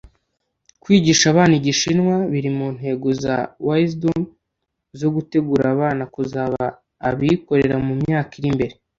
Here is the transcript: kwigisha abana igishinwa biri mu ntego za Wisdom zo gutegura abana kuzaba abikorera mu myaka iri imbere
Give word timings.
kwigisha 0.81 1.25
abana 1.33 1.53
igishinwa 1.59 2.15
biri 2.31 2.49
mu 2.57 2.67
ntego 2.77 3.07
za 3.23 3.35
Wisdom 3.65 4.19
zo 4.99 5.07
gutegura 5.15 5.65
abana 5.75 6.03
kuzaba 6.13 6.61
abikorera 7.09 7.75
mu 7.85 7.93
myaka 8.03 8.31
iri 8.39 8.47
imbere 8.53 8.73